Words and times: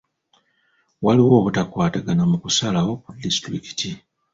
Waliwo 1.05 1.33
obutakwatagana 1.39 2.23
mu 2.31 2.37
kusalawo 2.43 2.91
ku 3.03 3.09
disitulikiti. 3.23 3.89